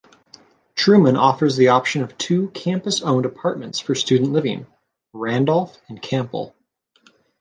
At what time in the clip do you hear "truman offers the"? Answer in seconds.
0.73-1.67